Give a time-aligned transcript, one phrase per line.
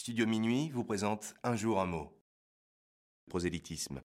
[0.00, 2.10] Studio Minuit vous présente Un jour un mot.
[3.28, 4.00] Prosélytisme.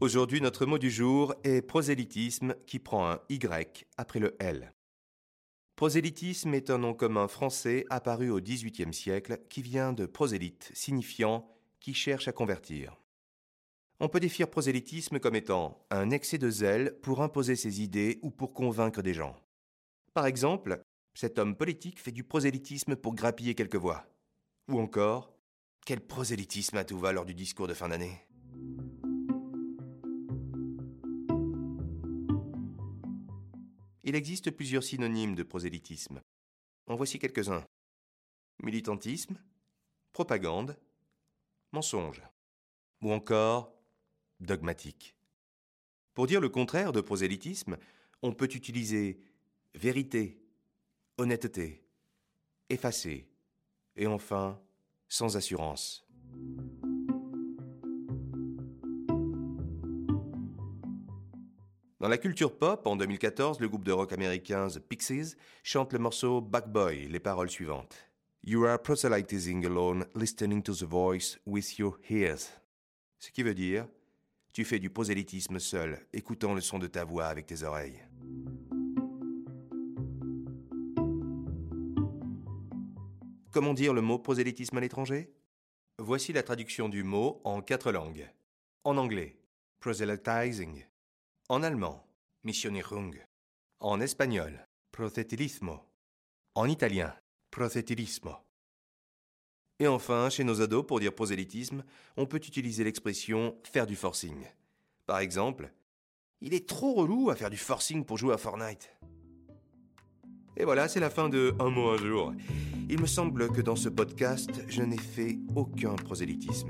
[0.00, 4.72] Aujourd'hui, notre mot du jour est prosélytisme qui prend un Y après le L.
[5.74, 11.52] Prosélytisme est un nom commun français apparu au XVIIIe siècle qui vient de prosélyte, signifiant
[11.80, 12.96] qui cherche à convertir.
[13.98, 18.30] On peut définir prosélytisme comme étant un excès de zèle pour imposer ses idées ou
[18.30, 19.34] pour convaincre des gens.
[20.12, 20.82] Par exemple,
[21.14, 24.04] cet homme politique fait du prosélytisme pour grappiller quelques voix.
[24.68, 25.32] Ou encore,
[25.86, 28.26] quel prosélytisme à tout va lors du discours de fin d'année
[34.02, 36.20] Il existe plusieurs synonymes de prosélytisme.
[36.88, 37.64] En voici quelques-uns.
[38.60, 39.40] Militantisme,
[40.12, 40.76] propagande,
[41.70, 42.20] mensonge.
[43.02, 43.72] Ou encore
[44.40, 45.14] dogmatique.
[46.14, 47.76] Pour dire le contraire de prosélytisme,
[48.22, 49.20] on peut utiliser
[49.74, 50.40] vérité,
[51.18, 51.84] honnêteté,
[52.68, 53.28] effacé,
[53.96, 54.60] et enfin,
[55.08, 56.06] sans assurance.
[62.00, 65.98] Dans la culture pop, en 2014, le groupe de rock américain The Pixies chante le
[65.98, 67.94] morceau Back Boy, les paroles suivantes.
[68.42, 72.48] You are proselytizing alone, listening to the voice with your ears.
[73.18, 73.86] Ce qui veut dire,
[74.54, 78.00] tu fais du prosélytisme seul, écoutant le son de ta voix avec tes oreilles.
[83.52, 85.34] Comment dire le mot prosélytisme à l'étranger?
[85.98, 88.30] Voici la traduction du mot en quatre langues.
[88.84, 89.40] En anglais,
[89.80, 90.84] proselytizing.
[91.48, 92.06] En allemand,
[92.44, 93.16] missionierung.
[93.80, 95.80] En espagnol, proselytismo.
[96.54, 97.12] En italien,
[97.50, 98.36] proselytismo.
[99.80, 101.82] Et enfin, chez nos ados, pour dire prosélytisme,
[102.16, 104.46] on peut utiliser l'expression faire du forcing.
[105.06, 105.72] Par exemple,
[106.40, 108.94] il est trop relou à faire du forcing pour jouer à Fortnite.
[110.60, 112.34] Et voilà, c'est la fin de Un mot un jour.
[112.90, 116.68] Il me semble que dans ce podcast, je n'ai fait aucun prosélytisme.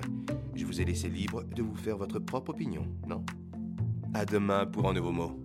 [0.55, 3.25] Je vous ai laissé libre de vous faire votre propre opinion, non?
[4.15, 5.40] À demain pour un nouveau mot.